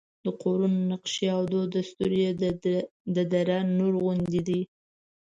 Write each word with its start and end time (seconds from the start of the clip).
د 0.25 0.27
کورونو 0.41 0.79
نقشې 0.91 1.27
او 1.35 1.41
دود 1.51 1.69
دستور 1.75 2.11
یې 2.21 2.29
د 3.15 3.17
دره 3.31 3.57
نور 3.79 3.93
غوندې 4.01 4.41
دی. 4.47 4.61